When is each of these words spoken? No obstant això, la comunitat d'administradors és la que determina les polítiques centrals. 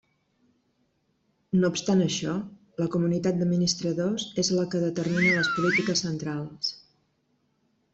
No 1.59 1.71
obstant 1.73 2.01
això, 2.07 2.33
la 2.85 2.89
comunitat 2.97 3.39
d'administradors 3.43 4.29
és 4.45 4.53
la 4.59 4.67
que 4.73 4.85
determina 4.89 5.39
les 5.41 5.57
polítiques 5.61 6.07
centrals. 6.09 6.79